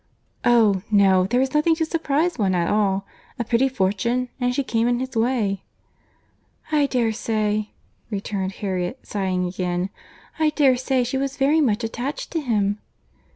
"Oh! 0.43 0.81
no—there 0.89 1.41
is 1.41 1.53
nothing 1.53 1.75
to 1.75 1.85
surprize 1.85 2.39
one 2.39 2.55
at 2.55 2.67
all.—A 2.71 3.43
pretty 3.43 3.69
fortune; 3.69 4.29
and 4.39 4.51
she 4.55 4.63
came 4.63 4.87
in 4.87 4.99
his 4.99 5.15
way." 5.15 5.61
"I 6.71 6.87
dare 6.87 7.11
say," 7.11 7.69
returned 8.09 8.53
Harriet, 8.53 9.01
sighing 9.03 9.45
again, 9.45 9.91
"I 10.39 10.49
dare 10.49 10.75
say 10.75 11.03
she 11.03 11.19
was 11.19 11.37
very 11.37 11.61
much 11.61 11.83
attached 11.83 12.31
to 12.31 12.41
him." 12.41 12.79